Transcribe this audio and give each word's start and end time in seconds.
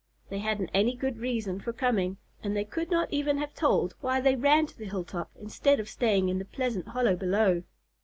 They 0.29 0.39
hadn't 0.39 0.71
any 0.73 0.95
good 0.95 1.19
reason 1.19 1.59
for 1.59 1.71
coming, 1.73 2.17
and 2.41 2.57
they 2.57 2.65
could 2.65 2.89
not 2.89 3.13
even 3.13 3.37
have 3.37 3.53
told 3.53 3.93
why 4.01 4.19
they 4.19 4.35
ran 4.35 4.65
to 4.65 4.75
the 4.75 4.89
hilltop 4.89 5.29
instead 5.39 5.79
of 5.79 5.87
staying 5.87 6.27
in 6.27 6.39
the 6.39 6.45
pleasant 6.45 6.87
hollow 6.87 7.15
below. 7.15 7.61